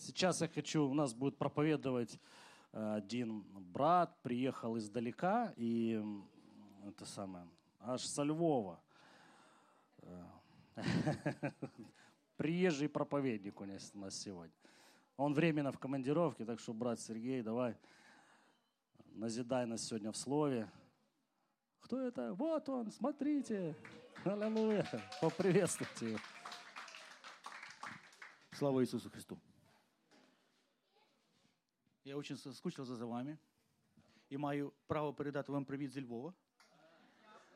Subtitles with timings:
[0.00, 2.18] Сейчас я хочу, у нас будет проповедовать
[2.72, 6.02] э, один брат, приехал издалека, и
[6.86, 7.46] это самое,
[7.80, 8.80] аж со Львова.
[9.98, 10.24] Э,
[12.38, 14.54] приезжий проповедник у нас, у нас сегодня.
[15.18, 17.76] Он временно в командировке, так что, брат Сергей, давай
[19.12, 20.66] назидай нас сегодня в слове.
[21.80, 22.32] Кто это?
[22.32, 23.76] Вот он, смотрите.
[24.24, 24.86] Аллилуйя.
[25.20, 26.18] Поприветствуйте его.
[28.52, 29.38] Слава Иисусу Христу.
[32.04, 33.38] Я очень соскучился за вами
[34.30, 36.34] и маю право передати вам привіт зі Львова.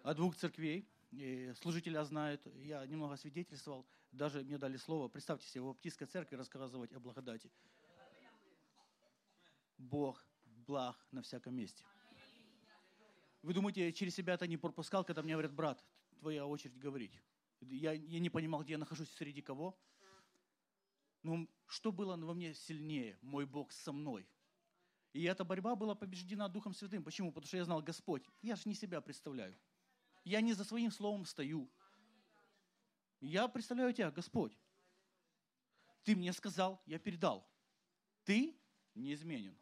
[0.02, 0.86] От двух церквей.
[1.12, 6.36] И служителя знают, я немного свидетельствовал, даже мне дали слово, представьте себе, в Баптистской церкви
[6.36, 7.50] рассказывать о благодати.
[9.78, 10.26] Бог
[10.66, 11.84] благ на всяком месте.
[13.42, 15.84] Вы думаете, через себя это не пропускал, когда мне говорят, брат,
[16.18, 17.12] твоя очередь говорить.
[17.60, 19.78] Я, я не понимал, где я нахожусь, среди кого.
[21.22, 23.16] Но что было во мне сильнее?
[23.22, 24.26] Мой Бог со мной.
[25.14, 27.04] И эта борьба была побеждена Духом Святым.
[27.04, 27.30] Почему?
[27.30, 29.56] Потому что я знал, Господь, я же не себя представляю.
[30.24, 31.70] Я не за своим словом стою.
[33.20, 34.58] Я представляю тебя, Господь.
[36.02, 37.48] Ты мне сказал, я передал.
[38.24, 38.56] Ты
[38.96, 39.56] неизменен.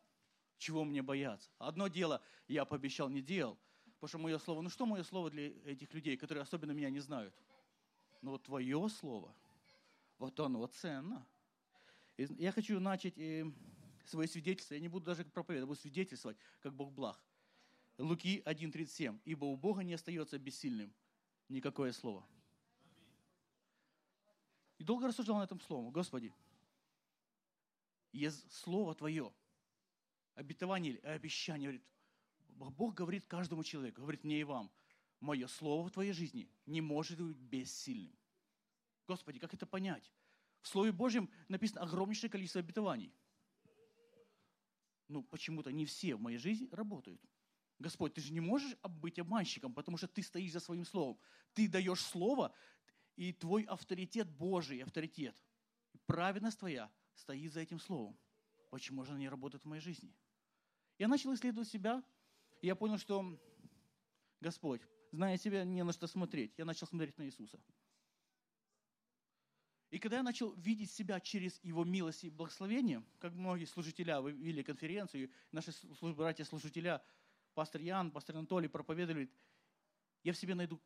[0.56, 1.50] Чего мне бояться?
[1.58, 3.58] Одно дело, я пообещал, не делал.
[3.96, 7.00] Потому что мое слово, ну что мое слово для этих людей, которые особенно меня не
[7.00, 7.34] знают?
[8.22, 9.34] Но вот твое слово,
[10.16, 11.26] вот оно ценно.
[12.16, 13.14] Я хочу начать
[14.06, 14.74] свое свидетельство.
[14.74, 17.22] Я не буду даже проповедовать, буду свидетельствовать, как Бог благ.
[17.98, 19.20] Луки 1.37.
[19.24, 20.92] «Ибо у Бога не остается бессильным
[21.48, 22.26] никакое слово».
[24.78, 25.90] И долго рассуждал на этом слове.
[25.90, 26.34] Господи,
[28.12, 29.32] есть слово Твое,
[30.34, 34.70] обетование или обещание, говорит, Бог говорит каждому человеку, говорит мне и вам,
[35.20, 38.16] мое слово в твоей жизни не может быть бессильным.
[39.06, 40.10] Господи, как это понять?
[40.60, 43.12] В Слове Божьем написано огромнейшее количество обетований.
[45.08, 47.20] Ну, почему-то не все в моей жизни работают.
[47.78, 51.18] Господь, ты же не можешь быть обманщиком, потому что ты стоишь за своим словом.
[51.52, 52.54] Ты даешь слово,
[53.16, 55.36] и твой авторитет Божий, авторитет,
[56.06, 58.18] праведность твоя стоит за этим словом.
[58.70, 60.14] Почему же она не работает в моей жизни?
[60.98, 62.02] Я начал исследовать себя,
[62.60, 63.38] и я понял, что
[64.40, 66.54] Господь, зная себя, не на что смотреть.
[66.56, 67.60] Я начал смотреть на Иисуса.
[69.92, 74.32] И когда я начал видеть себя через Его милость и благословение, как многие служителя, вы
[74.32, 75.70] вели конференцию, наши
[76.00, 77.04] братья-служителя–
[77.54, 79.30] пастор Ян, пастор Анатолий проповедовали,
[80.24, 80.80] я в себе найду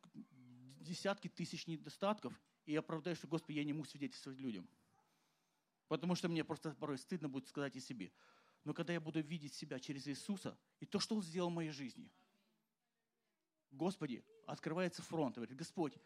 [0.81, 4.67] десятки тысяч недостатков и оправдаю, что, Господи, я не могу свидетельствовать людям.
[5.87, 8.11] Потому что мне просто порой стыдно будет сказать о себе.
[8.65, 11.71] Но когда я буду видеть себя через Иисуса и то, что Он сделал в моей
[11.71, 12.11] жизни,
[13.71, 15.97] Господи, открывается фронт, и говорит, Господь,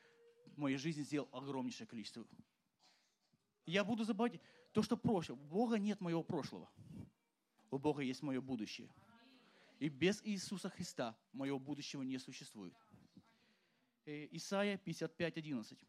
[0.46, 2.28] в моей жизни сделал огромнейшее количество.
[3.66, 4.40] Я буду забывать
[4.72, 5.38] то, что прошлое.
[5.38, 6.70] У Бога нет моего прошлого.
[7.70, 8.90] У Бога есть мое будущее.
[9.80, 12.74] И без Иисуса Христа моего будущего не существует.
[14.06, 15.80] Э, Исайя 55, 11.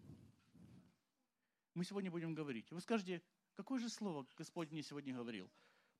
[1.75, 2.71] Мы сегодня будем говорить.
[2.71, 3.23] Вы скажете,
[3.55, 5.51] какое же слово Господь мне сегодня говорил?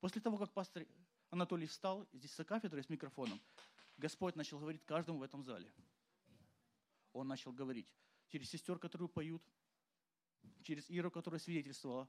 [0.01, 0.87] После того, как пастор
[1.31, 3.41] Анатолий встал здесь за кафедрой с микрофоном,
[3.97, 5.73] Господь начал говорить каждому в этом зале.
[7.13, 7.89] Он начал говорить
[8.29, 9.43] через сестер, которые поют,
[10.63, 12.09] через Иру, которая свидетельствовала.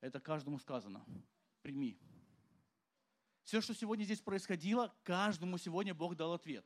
[0.00, 1.04] Это каждому сказано.
[1.62, 1.98] Прими.
[3.44, 6.64] Все, что сегодня здесь происходило, каждому сегодня Бог дал ответ.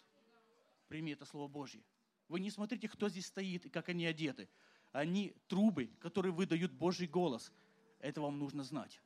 [0.89, 1.83] Прими это Слово Божье.
[2.29, 4.49] Вы не смотрите, кто здесь стоит и как они одеты.
[4.93, 7.53] Они трубы, которые выдают Божий голос.
[8.01, 9.01] Это вам нужно знать.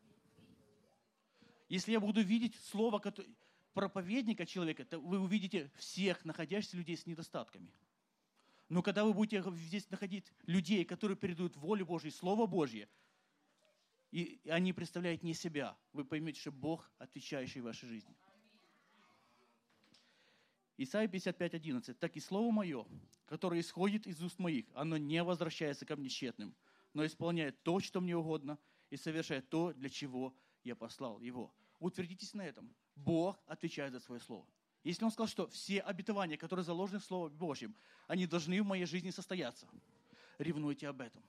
[1.68, 3.02] Если я буду видеть слово
[3.74, 7.72] проповедника человека, то вы увидите всех находящихся людей с недостатками.
[8.68, 12.88] Но когда вы будете здесь находить людей, которые передают волю Божью, Слово Божье–
[14.10, 18.16] и они представляют не себя, вы поймете, что Бог, отвечающий в вашей жизни.
[20.78, 21.98] Исайя 55, 11.
[21.98, 22.86] «Так и слово мое,
[23.26, 26.54] которое исходит из уст моих, оно не возвращается ко мне тщетным,
[26.94, 28.58] но исполняет то, что мне угодно,
[28.88, 31.52] и совершает то, для чего я послал его».
[31.80, 32.74] Утвердитесь на этом.
[32.94, 34.46] Бог отвечает за свое слово.
[34.84, 37.74] Если Он сказал, что все обетования, которые заложены в Слове Божьем,
[38.06, 39.68] они должны в моей жизни состояться,
[40.38, 41.22] ревнуйте об этом,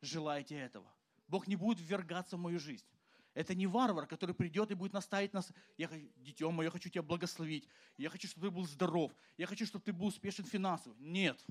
[0.00, 0.92] желайте этого–
[1.32, 2.84] Бог не будет ввергаться в мою жизнь.
[3.32, 5.50] Это не варвар, который придет и будет наставить нас.
[5.78, 7.66] Я, дитё мое, я хочу тебя благословить.
[7.96, 9.10] Я хочу, чтобы ты был здоров.
[9.38, 10.94] Я хочу, чтобы ты был успешен финансово.
[10.98, 11.42] Нет.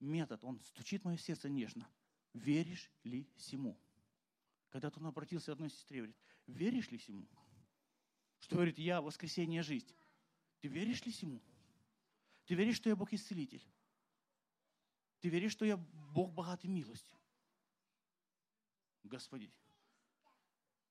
[0.00, 1.86] Метод, он стучит в мое сердце нежно.
[2.32, 3.78] Веришь ли сему?
[4.70, 6.16] Когда-то он обратился к одной сестре, говорит,
[6.46, 7.28] веришь ли сему?
[8.40, 9.92] Что говорит, я воскресение жизнь.
[10.60, 11.40] Ты веришь ли сему?
[12.46, 13.62] Ты веришь, что я Бог исцелитель?
[15.20, 17.16] Ты веришь, что я Бог богатый милостью?
[19.02, 19.50] Господи,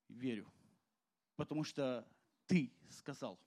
[0.08, 0.52] верю,
[1.36, 2.06] потому что
[2.46, 3.38] Ты сказал.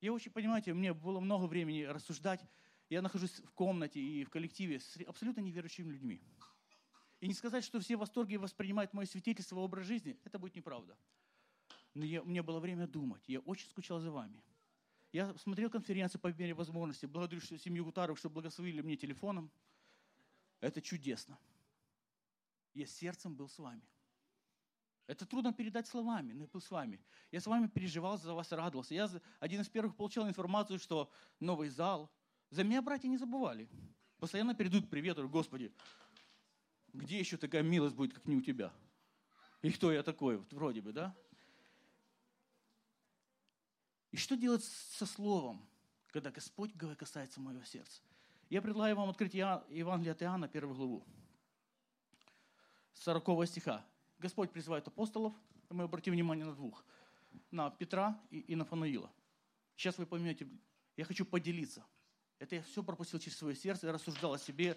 [0.00, 2.44] Я очень, понимаете, мне было много времени рассуждать.
[2.88, 6.22] Я нахожусь в комнате и в коллективе с абсолютно неверующими людьми.
[7.20, 10.96] И не сказать, что все в восторге воспринимают мое свидетельство, образ жизни, это будет неправда.
[11.94, 13.22] Но я, у меня было время думать.
[13.26, 14.42] Я очень скучал за вами.
[15.12, 17.06] Я смотрел конференцию по мере возможности.
[17.06, 19.50] Благодарю что семью Гутаров, что благословили мне телефоном.
[20.60, 21.38] Это чудесно.
[22.74, 23.82] Я сердцем был с вами.
[25.06, 27.00] Это трудно передать словами, но я был с вами.
[27.30, 28.94] Я с вами переживал, за вас радовался.
[28.94, 32.10] Я один из первых получил информацию, что новый зал.
[32.50, 33.68] За меня братья не забывали.
[34.18, 35.72] Постоянно передают привет, говорю, Господи,
[36.92, 38.72] где еще такая милость будет, как не у тебя?
[39.62, 40.36] И кто я такой?
[40.36, 41.16] Вот вроде бы, да?
[44.10, 45.66] И что делать со словом,
[46.08, 48.02] когда Господь касается моего сердца?
[48.48, 51.04] Я предлагаю вам открыть Евангелие от Иоанна, первую главу,
[52.94, 53.84] 40 стиха.
[54.18, 55.34] Господь призывает апостолов,
[55.68, 56.84] мы обратим внимание на двух,
[57.50, 59.12] на Петра и, и на Фанаила.
[59.76, 60.48] Сейчас вы поймете,
[60.96, 61.84] я хочу поделиться.
[62.38, 64.76] Это я все пропустил через свое сердце, я рассуждал о себе,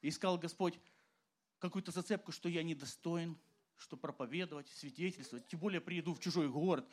[0.00, 0.78] искал Господь
[1.58, 3.36] какую-то зацепку, что я недостоин,
[3.76, 5.46] что проповедовать, свидетельствовать.
[5.48, 6.88] Тем более приеду в чужой город,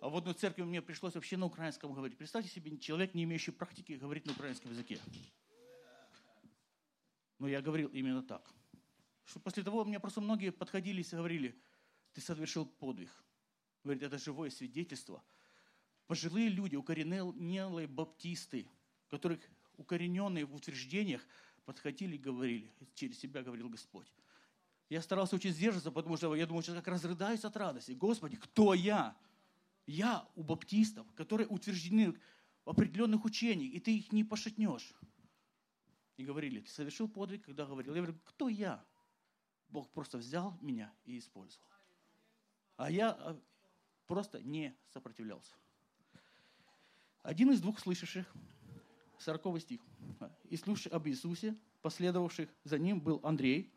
[0.00, 2.16] а в одной церкви мне пришлось вообще на украинском говорить.
[2.16, 4.98] Представьте себе, человек, не имеющий практики, говорит на украинском языке.
[7.38, 8.50] Но я говорил именно так.
[9.24, 11.60] Что после того мне просто многие подходили и говорили,
[12.12, 13.10] ты совершил подвиг.
[13.84, 15.22] Говорит, это живое свидетельство.
[16.06, 18.66] Пожилые люди, укоренелые баптисты,
[19.08, 19.40] которых
[19.76, 21.22] укорененные в утверждениях,
[21.64, 24.10] подходили и говорили, через себя говорил Господь.
[24.88, 27.92] Я старался очень сдерживаться, потому что я думал, сейчас как разрыдаюсь от радости.
[27.92, 29.14] Господи, кто я?
[29.88, 32.12] Я у баптистов, которые утверждены
[32.66, 34.92] в определенных учениях, и ты их не пошатнешь.
[36.18, 37.94] И говорили, ты совершил подвиг, когда говорил.
[37.94, 38.84] Я говорю, кто я?
[39.70, 41.66] Бог просто взял меня и использовал.
[42.76, 43.40] А я а,
[44.06, 45.54] просто не сопротивлялся.
[47.22, 48.30] Один из двух слышавших,
[49.20, 49.80] 40 стих,
[50.50, 53.72] и слушавших об Иисусе, последовавших за ним, был Андрей.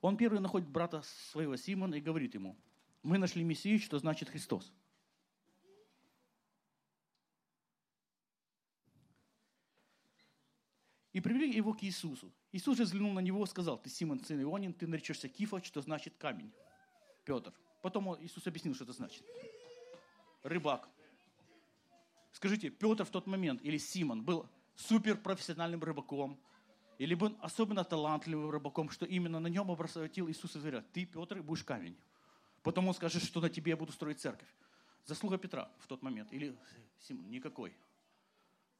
[0.00, 2.56] Он первый находит брата своего Симона и говорит ему–
[3.04, 4.72] мы нашли Мессию, что значит Христос.
[11.12, 12.32] И привели его к Иисусу.
[12.50, 15.80] Иисус же взглянул на него и сказал, ты Симон, сын Ионин, ты наречешься Кифа, что
[15.80, 16.52] значит камень.
[17.24, 17.52] Петр.
[17.82, 19.22] Потом Иисус объяснил, что это значит.
[20.42, 20.88] Рыбак.
[22.32, 26.40] Скажите, Петр в тот момент или Симон был суперпрофессиональным рыбаком,
[26.98, 31.42] или был особенно талантливым рыбаком, что именно на нем обратил Иисус и говорят, ты, Петр,
[31.42, 31.96] будешь камень.
[32.64, 34.48] Потом он скажет, что на тебе я буду строить церковь.
[35.04, 36.32] Заслуга Петра в тот момент.
[36.32, 36.56] Или
[36.98, 37.76] Симон, никакой.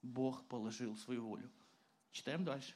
[0.00, 1.50] Бог положил свою волю.
[2.10, 2.74] Читаем дальше.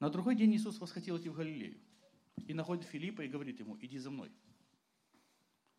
[0.00, 1.78] На другой день Иисус восхотел идти в Галилею
[2.46, 4.32] и находит Филиппа и говорит ему, иди за мной.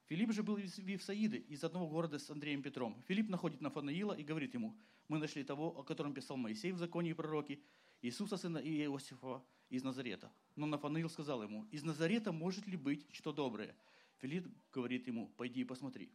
[0.07, 2.95] Филипп же был из Вифсаиды, из одного города с Андреем Петром.
[3.07, 4.73] Филипп находит Нафанаила и говорит ему,
[5.09, 7.61] мы нашли того, о котором писал Моисей в законе и пророки,
[8.01, 10.31] Иисуса, сына Иосифа из Назарета.
[10.55, 13.75] Но Нафанаил сказал ему, из Назарета может ли быть что доброе?
[14.19, 16.09] Филипп говорит ему, пойди и посмотри.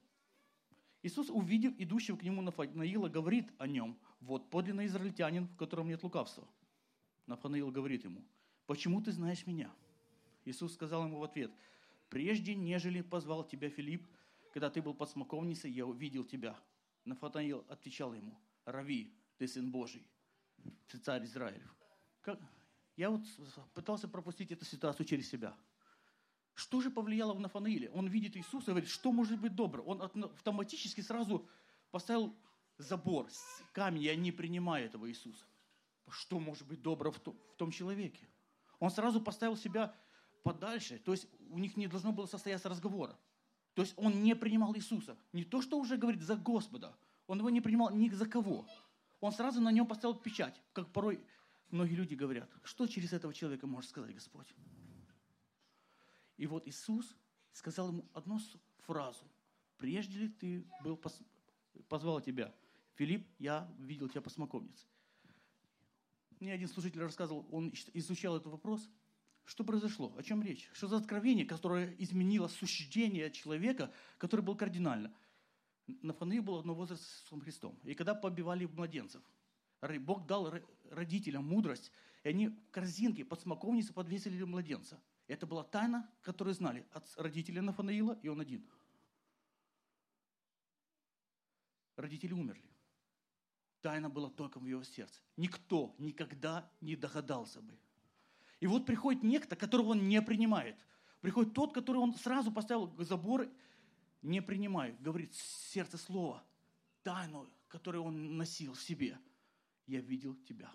[1.02, 6.02] Иисус, увидев идущего к нему Нафанаила, говорит о нем, вот подлинный израильтянин, в котором нет
[6.02, 6.48] лукавства.
[7.26, 8.24] Нафанаил говорит ему,
[8.66, 9.70] почему ты знаешь меня?
[10.46, 11.52] Иисус сказал ему в ответ,
[12.12, 14.06] прежде нежели позвал тебя Филипп,
[14.52, 16.60] когда ты был под смоковницей, я увидел тебя.
[17.06, 20.06] Нафанаил отвечал ему, Рави, ты сын Божий,
[20.88, 21.74] ты царь Израилев.
[22.20, 22.38] Как?
[22.96, 23.22] Я вот
[23.72, 25.56] пытался пропустить эту ситуацию через себя.
[26.52, 27.88] Что же повлияло в Нафанаиле?
[27.88, 29.82] Он видит Иисуса и говорит, что может быть добро?
[29.82, 31.48] Он автоматически сразу
[31.90, 32.36] поставил
[32.76, 33.30] забор,
[33.72, 35.46] камень, я не принимаю этого Иисуса.
[36.10, 38.28] Что может быть добро в том, в том человеке?
[38.80, 39.96] Он сразу поставил себя
[40.42, 40.98] подальше.
[40.98, 43.18] То есть у них не должно было состояться разговора.
[43.74, 45.16] То есть он не принимал Иисуса.
[45.32, 46.94] Не то, что уже говорит за Господа.
[47.26, 48.66] Он его не принимал ни за кого.
[49.20, 50.60] Он сразу на нем поставил печать.
[50.72, 51.24] Как порой
[51.70, 54.52] многие люди говорят, что через этого человека может сказать Господь.
[56.36, 57.14] И вот Иисус
[57.52, 58.40] сказал ему одну
[58.86, 59.24] фразу.
[59.78, 61.00] Прежде ли ты был,
[61.88, 62.54] позвал тебя,
[62.94, 64.86] Филипп, я видел тебя по смоковнице.
[66.40, 68.88] Мне один служитель рассказывал, он изучал этот вопрос–
[69.52, 70.14] что произошло?
[70.16, 70.70] О чем речь?
[70.72, 75.14] Что за откровение, которое изменило суждение человека, который был кардинально?
[75.86, 77.78] Нафанаил был одного возраста с Христом.
[77.84, 79.22] И когда побивали младенцев,
[80.00, 80.54] Бог дал
[80.90, 81.92] родителям мудрость,
[82.24, 84.98] и они в корзинке под смоковницей подвесили младенца.
[85.28, 88.66] Это была тайна, которую знали от родителей Нафанаила, и он один.
[91.96, 92.64] родители умерли.
[93.82, 95.20] Тайна была только в его сердце.
[95.36, 97.78] Никто никогда не догадался бы.
[98.62, 100.76] И вот приходит некто, которого он не принимает.
[101.20, 103.48] Приходит тот, который он сразу поставил забор,
[104.22, 105.02] не принимает.
[105.02, 106.44] Говорит сердце слова,
[107.02, 109.18] тайну, которую он носил в себе.
[109.88, 110.70] Я видел тебя.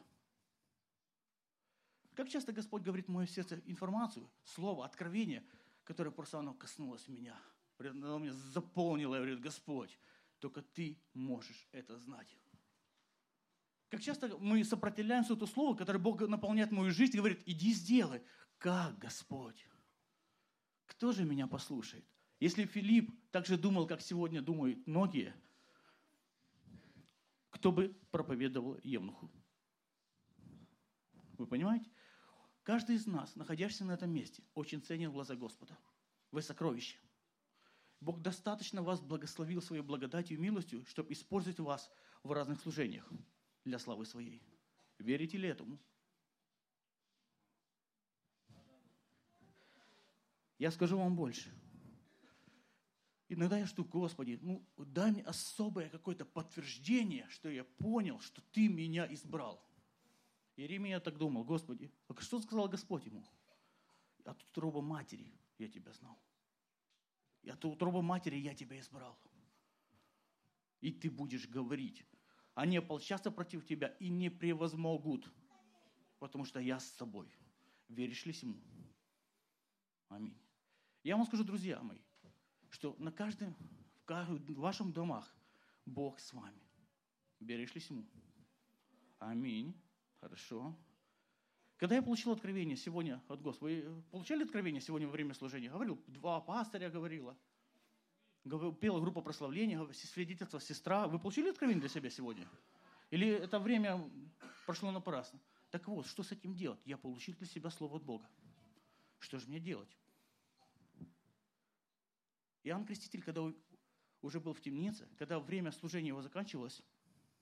[2.14, 5.48] Как часто Господь говорит в мое сердце информацию, слово, откровение,
[5.86, 7.40] которое просто оно коснулось меня.
[7.80, 9.98] Оно меня заполнило, говорит, Господь,
[10.40, 12.36] только ты можешь это знать.
[13.90, 18.22] Как часто мы сопротивляемся этому слову, которое Бог наполняет мою жизнь и говорит, иди сделай.
[18.58, 19.66] Как, Господь?
[20.86, 22.06] Кто же меня послушает?
[22.40, 25.34] Если Филипп так же думал, как сегодня думают многие,
[27.50, 29.32] кто бы проповедовал Евнуху?
[31.38, 31.90] Вы понимаете?
[32.64, 35.78] Каждый из нас, находящийся на этом месте, очень ценен в глаза Господа.
[36.32, 36.98] Вы сокровище.
[38.02, 41.90] Бог достаточно вас благословил своей благодатью и милостью, чтобы использовать вас
[42.24, 43.10] в разных служениях
[43.68, 44.42] для славы своей.
[44.98, 45.78] Верите ли этому?
[50.58, 51.54] Я скажу вам больше.
[53.30, 58.70] Иногда я жду, Господи, ну дай мне особое какое-то подтверждение, что я понял, что Ты
[58.70, 59.62] меня избрал.
[60.56, 63.24] Иеремия так думал, Господи, а что сказал Господь ему?
[64.24, 66.18] От утроба матери я тебя знал.
[67.44, 69.18] И от утроба матери я тебя избрал.
[70.82, 72.06] И ты будешь говорить.
[72.58, 75.32] Они ополчатся против тебя и не превозмогут,
[76.18, 77.32] потому что я с тобой.
[77.88, 78.60] Веришь ли ему?
[80.10, 80.36] Аминь.
[81.04, 82.00] Я вам скажу, друзья мои,
[82.72, 83.56] что на каждом,
[84.08, 85.32] в вашем домах
[85.86, 86.60] Бог с вами.
[87.40, 88.08] Веришь ли ему?
[89.20, 89.80] Аминь.
[90.20, 90.76] Хорошо.
[91.78, 95.70] Когда я получил откровение сегодня от Господа, вы получали откровение сегодня во время служения?
[95.70, 97.38] Говорил, два пастыря говорила.
[98.48, 101.08] Пела группа прославления, свидетельство сестра.
[101.08, 102.48] Вы получили откровение для себя сегодня?
[103.10, 104.10] Или это время
[104.66, 105.40] прошло напрасно?
[105.70, 106.80] Так вот, что с этим делать?
[106.86, 108.30] Я получил для себя слово от Бога.
[109.20, 109.90] Что же мне делать?
[112.64, 113.42] Иоанн Креститель, когда
[114.22, 116.82] уже был в темнице, когда время служения его заканчивалось,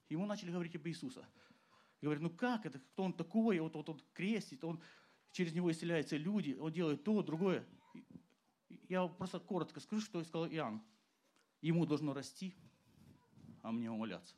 [0.08, 1.24] ему начали говорить об Иисусе.
[2.02, 4.80] Говорит, ну как это, кто он такой, вот, вот он крестит, он,
[5.32, 7.66] через него исцеляются люди, он делает то, другое.
[8.88, 10.82] Я просто коротко скажу, что сказал Иоанн.
[11.66, 12.54] Ему должно расти,
[13.62, 14.36] а мне умоляться.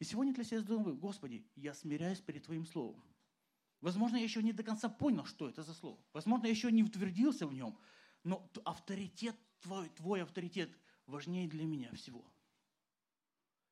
[0.00, 3.00] И сегодня для себя думаю, Господи, я смиряюсь перед Твоим Словом.
[3.80, 5.96] Возможно, я еще не до конца понял, что это за слово.
[6.12, 7.78] Возможно, я еще не утвердился в нем.
[8.24, 10.76] Но авторитет твой, твой авторитет
[11.06, 12.28] важнее для меня всего.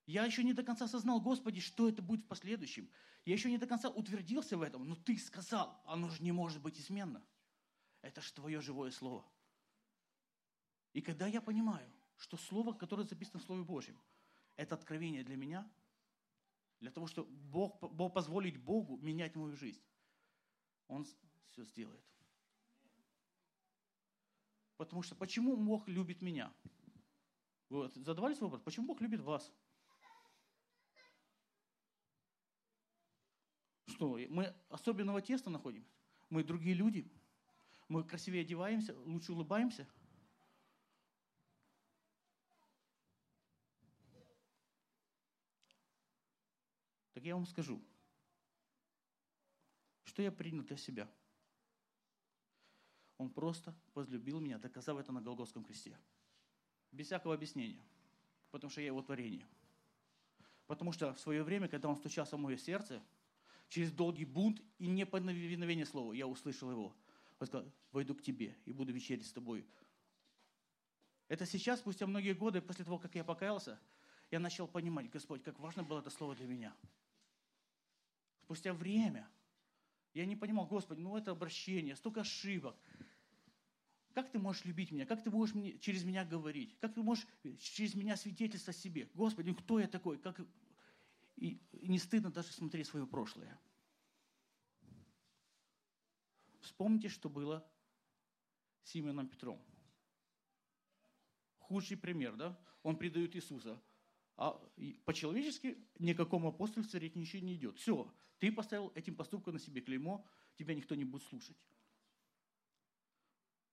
[0.07, 2.89] Я еще не до конца осознал, Господи, что это будет в последующем.
[3.25, 6.63] Я еще не до конца утвердился в этом, но Ты сказал, оно же не может
[6.63, 7.21] быть изменно.
[8.03, 9.25] Это же Твое живое Слово.
[10.93, 13.99] И когда я понимаю, что Слово, которое записано в Слове Божьем,
[14.57, 15.71] это откровение для меня,
[16.81, 19.83] для того, чтобы Бог, Бог позволить Богу менять мою жизнь,
[20.89, 21.07] Он
[21.51, 22.05] все сделает.
[24.77, 26.53] Потому что почему Бог любит меня?
[27.69, 29.53] Вы задавались вопрос, почему Бог любит вас?
[33.87, 35.87] Что, мы особенного теста находим?
[36.31, 37.11] Мы другие люди?
[37.89, 39.87] Мы красивее одеваемся, лучше улыбаемся?
[47.21, 47.83] Так я вам скажу,
[50.05, 51.07] что я принял для себя–
[53.21, 55.99] он просто возлюбил меня, доказав это на Голгофском кресте.
[56.91, 57.85] Без всякого объяснения.
[58.51, 59.47] Потому что я его творение.
[60.67, 63.03] Потому что в свое время, когда он стучался в мое сердце,
[63.69, 66.97] через долгий бунт и неповиновение слова, я услышал его.
[67.39, 69.67] Он сказал, войду к тебе и буду вечерить с тобой.
[71.29, 73.79] Это сейчас, спустя многие годы, после того, как я покаялся,
[74.31, 76.75] я начал понимать, Господь, как важно было это слово для меня.
[78.51, 79.31] Спустя время
[80.13, 82.77] я не понимал, Господи, ну это обращение, столько ошибок.
[84.13, 85.07] Как ты можешь любить меня?
[85.07, 86.77] Как ты можешь мне, через меня говорить?
[86.81, 87.29] Как ты можешь
[87.61, 89.09] через меня свидетельствовать о себе?
[89.15, 90.19] Господи, ну кто я такой?
[90.19, 90.41] Как...
[91.37, 93.57] И, и не стыдно даже смотреть свое прошлое.
[96.59, 97.65] Вспомните, что было
[98.83, 99.65] с Симоном Петром.
[101.59, 102.59] Худший пример, да?
[102.83, 103.81] Он предает Иисуса.
[104.41, 104.61] А
[105.05, 107.77] по-человечески никакому апостольству речь ничего не идет.
[107.79, 110.25] Все, ты поставил этим поступком на себе клеймо,
[110.57, 111.57] тебя никто не будет слушать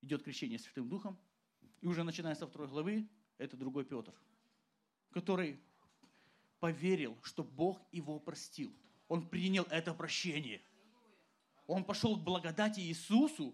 [0.02, 1.18] идет крещение Святым Духом,
[1.82, 3.08] и уже начиная со второй главы,
[3.38, 4.14] это другой Петр,
[5.12, 5.60] который
[6.60, 8.74] поверил, что Бог его простил.
[9.08, 10.62] Он принял это прощение.
[11.68, 13.54] Он пошел к благодати Иисусу,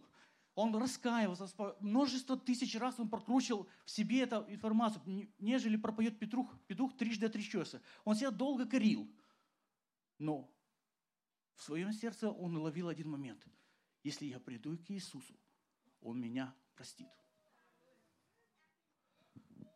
[0.55, 1.47] Он раскаивался,
[1.79, 5.01] множество тысяч раз он прокручивал в себе эту информацию,
[5.39, 7.81] нежели пропоет петух, петух трижды отречется.
[8.03, 9.11] Он себя долго корил.
[10.19, 10.53] Но
[11.55, 13.43] в своем сердце он ловил один момент.
[14.03, 15.33] Если я приду к Иисусу,
[16.01, 17.07] Он меня простит.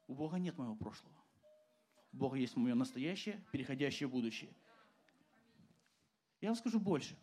[0.08, 1.16] У Бога нет моего прошлого.
[2.12, 4.54] У Бога есть мое настоящее, переходящее будущее.
[6.40, 7.18] Я вам скажу больше.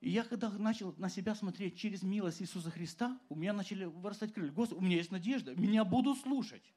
[0.00, 4.32] И я когда начал на себя смотреть через милость Иисуса Христа, у меня начали вырастать
[4.32, 4.50] крылья.
[4.50, 6.72] Господи, у меня есть надежда, меня будут слушать.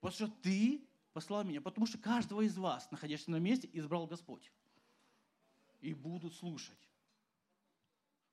[0.00, 0.82] Потому что Ты
[1.12, 4.50] послал меня, потому что каждого из вас, находящегося на месте, избрал Господь.
[5.82, 6.78] И будут слушать.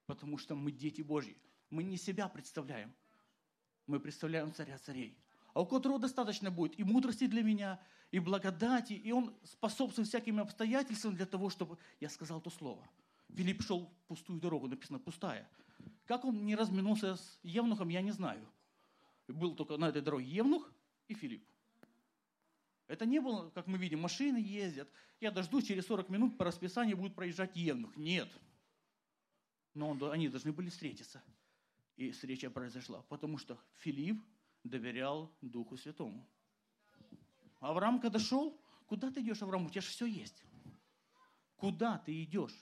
[0.06, 1.38] Потому что мы дети Божьи.
[1.70, 2.94] Мы не себя представляем.
[3.88, 5.18] Мы представляем царя царей.
[5.53, 10.39] А у которого достаточно будет и мудрости для меня, и благодати, и он способствует всяким
[10.39, 12.89] обстоятельствам для того, чтобы я сказал то слово–
[13.35, 15.49] Филипп шел пустую дорогу, написано пустая.
[16.05, 18.47] Как он не разминулся с Евнухом, я не знаю.
[19.27, 20.71] Был только на этой дороге Евнух
[21.07, 21.47] и Филипп.
[22.87, 24.89] Это не было, как мы видим, машины ездят.
[25.19, 27.95] Я дождусь, через 40 минут по расписанию будет проезжать Евнух.
[27.95, 28.29] Нет.
[29.73, 31.23] Но он, они должны были встретиться.
[31.95, 34.21] И встреча произошла, потому что Филипп
[34.63, 36.27] доверял Духу Святому.
[37.59, 39.65] Авраам, когда шел, куда ты идешь, Авраам?
[39.65, 40.43] У тебя же все есть.
[41.55, 42.53] Куда ты идешь?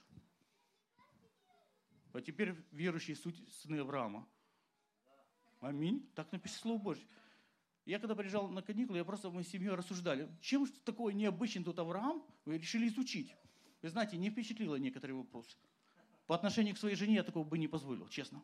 [2.14, 4.28] А теперь верующие суть сыны Авраама.
[5.60, 6.10] Аминь.
[6.16, 7.06] Так написано Слово Божье.
[7.86, 11.64] Я когда приезжал на каникулы, я просто мы с семьей рассуждали, чем же такое необычный
[11.64, 13.36] тут Авраам, вы решили изучить.
[13.82, 15.58] Вы знаете, не впечатлило некоторые вопросы.
[16.28, 18.44] По отношению к своей жене я такого бы не позволил, честно.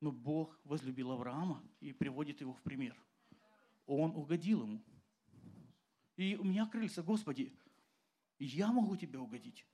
[0.00, 2.96] Но Бог возлюбил Авраама и приводит его в пример.
[3.86, 4.82] Он угодил ему.
[6.16, 7.52] И у меня крыльца, Господи,
[8.38, 9.66] я могу тебе угодить.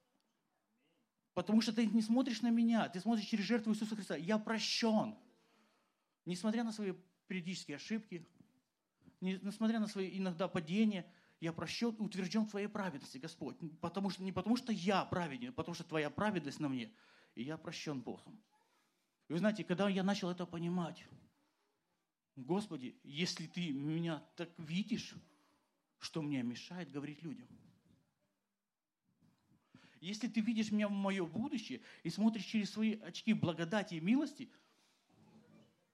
[1.35, 4.17] Потому что ты не смотришь на меня, ты смотришь через жертву Иисуса Христа.
[4.17, 5.17] Я прощен.
[6.25, 6.95] Несмотря на свои
[7.27, 8.27] периодические ошибки,
[9.21, 11.05] несмотря на свои иногда падения,
[11.41, 13.57] я прощен и утвержден в Твоей праведности, Господь.
[13.81, 16.95] Потому что, не потому что я праведен, а потому что Твоя праведность на мне.
[17.35, 18.41] И я прощен Богом.
[19.29, 21.05] Вы знаете, когда я начал это понимать,
[22.37, 25.15] Господи, если Ты меня так видишь,
[25.99, 27.49] что мне мешает говорить людям–
[30.05, 34.51] если ты видишь меня в мое будущее и смотришь через свои очки благодати и милости,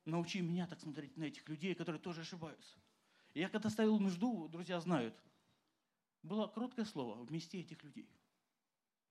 [0.05, 2.77] научи меня так смотреть на этих людей, которые тоже ошибаются.
[3.35, 5.15] Я когда ставил нужду, друзья знают,
[6.25, 8.09] было короткое слово вместе этих людей.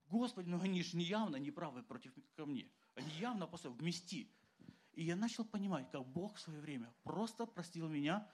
[0.10, 2.68] Господи, ну они же не явно неправы против ко мне.
[2.96, 4.30] Они явно просто вмести.
[4.94, 8.30] И я начал понимать, как Бог в свое время просто простил меня,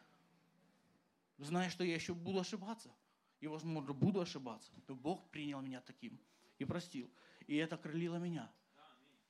[1.37, 2.91] зная, что я еще буду ошибаться.
[3.39, 4.71] И, возможно, буду ошибаться.
[4.87, 6.19] Но Бог принял меня таким
[6.57, 7.11] и простил.
[7.47, 8.51] И это крылило меня.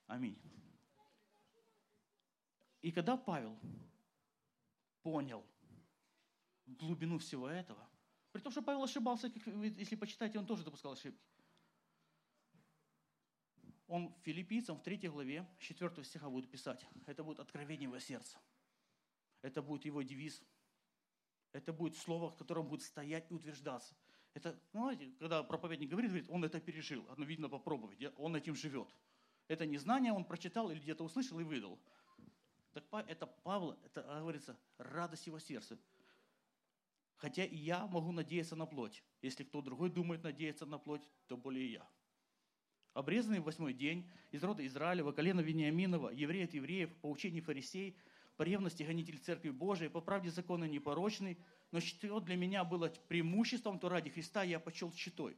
[0.07, 0.39] Аминь.
[2.81, 3.57] И когда Павел
[5.01, 5.45] понял
[6.65, 7.89] глубину всего этого,
[8.31, 9.31] при том, что Павел ошибался,
[9.77, 11.25] если почитаете, он тоже допускал ошибки.
[13.87, 16.85] Он филиппийцам в третьей главе 4 стиха будет писать.
[17.05, 18.39] Это будет откровение его сердца.
[19.41, 20.41] Это будет его девиз.
[21.51, 23.95] Это будет слово, в котором будет стоять и утверждаться.
[24.35, 28.89] Это, знаете, когда проповедник говорит, говорит, он это пережил, оно видно попробовать, он этим живет.
[29.47, 31.79] Это не знание он прочитал или где-то услышал и выдал.
[32.73, 35.79] Так это Павла, это, говорится, радость его сердца.
[37.15, 39.01] Хотя и я могу надеяться на плоть.
[39.21, 41.89] Если кто другой думает надеяться на плоть, то более я.
[42.93, 47.97] Обрезанный в восьмой день из рода Израилева, колена Вениаминова, еврей от евреев, по учению фарисей,
[48.35, 51.37] по ревности гонитель Церкви Божией, по правде закона непорочный–
[51.71, 55.37] но что для меня было преимуществом, то ради Христа я почел щитой.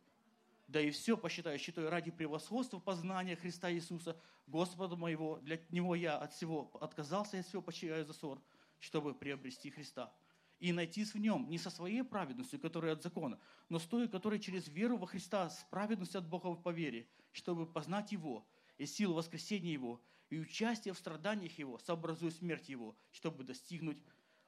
[0.68, 5.40] Да и все посчитаю щитой ради превосходства познания Христа Иисуса, Господа моего.
[5.40, 8.42] Для Него я от всего отказался, я от всего почитаю за ссор,
[8.80, 10.14] чтобы приобрести Христа.
[10.60, 14.40] И найтись в Нем не со своей праведностью, которая от закона, но с той, которая
[14.40, 18.46] через веру во Христа, с праведностью от Бога по вере, чтобы познать Его
[18.78, 24.04] и силу воскресения Его, и участие в страданиях Его, сообразуя смерть Его, чтобы достигнуть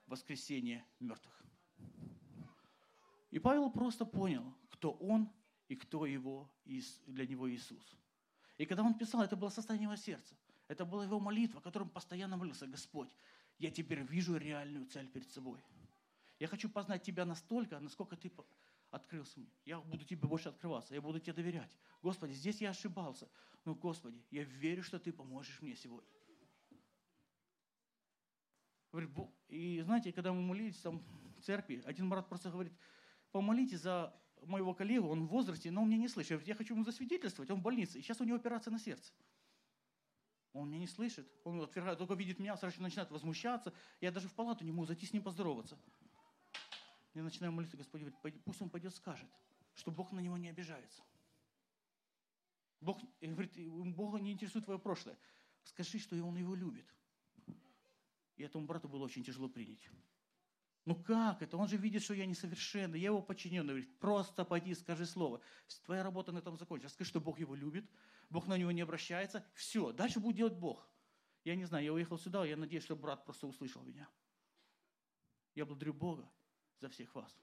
[0.08, 1.40] воскресения мертвых.
[3.32, 5.30] И Павел просто понял, кто он
[5.68, 6.50] и кто его,
[7.08, 7.98] для него Иисус.
[8.58, 10.36] И когда он писал, это было состояние его сердца.
[10.68, 13.10] Это была его молитва, которым постоянно молился, Господь,
[13.58, 15.60] я теперь вижу реальную цель перед собой.
[16.40, 18.32] Я хочу познать Тебя настолько, насколько Ты
[18.92, 19.52] открылся мне.
[19.66, 21.78] Я буду Тебе больше открываться, я буду Тебе доверять.
[22.02, 23.28] Господи, здесь я ошибался.
[23.66, 26.10] Но, Господи, я верю, что Ты поможешь мне сегодня.
[29.50, 31.04] И знаете, когда мы молились там
[31.38, 32.74] в церкви, один брат просто говорит,
[33.32, 34.14] помолите за
[34.44, 36.46] моего коллегу, он в возрасте, но он меня не слышит.
[36.48, 39.12] Я хочу ему засвидетельствовать, он в больнице, и сейчас у него операция на сердце.
[40.54, 41.30] Он меня не слышит.
[41.44, 43.74] Он отвергает, только видит меня, сразу начинает возмущаться.
[44.02, 45.78] Я даже в палату не могу зайти с ним поздороваться.
[47.14, 49.30] Я начинаю молиться, Господь говорит, пусть он пойдет скажет,
[49.76, 51.04] что Бог на него не обижается.
[52.82, 53.54] Бог говорит,
[53.96, 55.18] Бога не интересует твое прошлое.
[55.64, 56.86] Скажи, что он его любит.
[58.38, 59.90] И этому брату было очень тяжело принять.
[60.90, 61.56] Ну как это?
[61.56, 63.74] Он же видит, что я несовершенный, я его подчиненный.
[63.74, 65.40] Говорит, просто пойди, скажи слово.
[65.86, 66.96] Твоя работа на этом закончится.
[66.96, 67.88] Скажи, что Бог его любит,
[68.32, 69.46] Бог на него не обращается.
[69.54, 70.90] Все, дальше будет делать Бог.
[71.44, 74.10] Я не знаю, я уехал сюда, я надеюсь, что брат просто услышал меня.
[75.54, 76.28] Я благодарю Бога
[76.80, 77.38] за всех вас.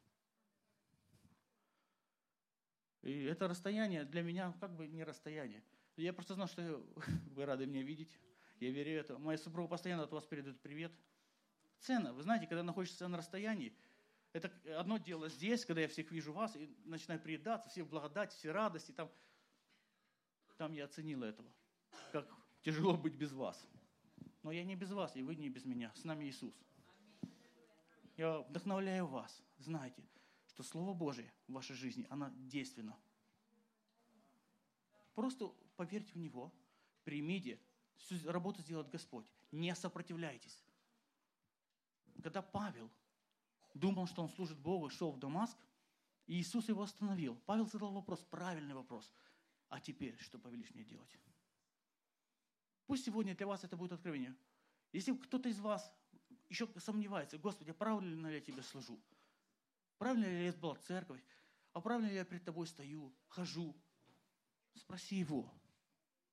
[3.02, 5.62] И это расстояние для меня как бы не расстояние.
[5.96, 6.84] Я просто знал, что
[7.30, 8.18] вы рады меня видеть.
[8.58, 9.16] Я верю это.
[9.20, 10.90] Моя супруга постоянно от вас передает привет.
[11.80, 12.12] Цена.
[12.12, 13.76] Вы знаете, когда находишься на расстоянии,
[14.32, 18.34] это одно дело здесь, когда я всех вижу вас и начинаю приедаться, все в благодати,
[18.36, 18.92] все радости.
[18.92, 19.10] Там,
[20.56, 21.50] там я оценил этого.
[22.12, 22.28] Как
[22.62, 23.66] тяжело быть без вас.
[24.42, 25.92] Но я не без вас, и вы не без меня.
[25.94, 26.54] С нами Иисус.
[28.16, 29.42] Я вдохновляю вас.
[29.58, 30.02] Знайте,
[30.48, 32.96] что Слово Божие в вашей жизни, оно действенно.
[35.14, 36.52] Просто поверьте в Него,
[37.04, 37.58] примите,
[37.96, 39.26] всю работу сделает Господь.
[39.50, 40.62] Не сопротивляйтесь.
[42.22, 42.90] Когда Павел
[43.74, 45.56] думал, что он служит Богу, шел в Дамаск,
[46.26, 47.36] и Иисус его остановил.
[47.46, 49.12] Павел задал вопрос, правильный вопрос.
[49.68, 51.16] А теперь что повелишь мне делать?
[52.86, 54.36] Пусть сегодня для вас это будет откровение.
[54.92, 55.92] Если кто-то из вас
[56.48, 59.00] еще сомневается, Господи, правильно ли я тебе служу?
[59.98, 61.22] Правильно ли я была церковь?
[61.72, 63.74] А правильно ли я перед тобой стою, хожу?
[64.74, 65.52] Спроси его.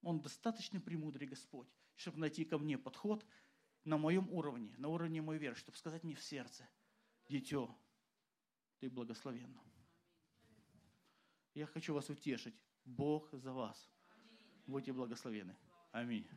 [0.01, 3.25] Он достаточно премудрый Господь, чтобы найти ко мне подход
[3.85, 6.67] на моем уровне, на уровне моей веры, чтобы сказать мне в сердце,
[7.29, 7.75] дитё,
[8.79, 9.61] ты благословенна.
[11.53, 12.55] Я хочу вас утешить.
[12.85, 13.89] Бог за вас.
[14.65, 15.55] Будьте благословены.
[15.91, 16.27] Аминь.